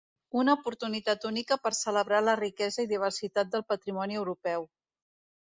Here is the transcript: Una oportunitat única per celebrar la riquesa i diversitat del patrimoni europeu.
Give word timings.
Una 0.43 0.53
oportunitat 0.59 1.27
única 1.29 1.57
per 1.65 1.73
celebrar 1.81 2.23
la 2.29 2.35
riquesa 2.41 2.87
i 2.87 2.91
diversitat 2.95 3.53
del 3.53 3.67
patrimoni 3.75 4.19
europeu. 4.25 4.69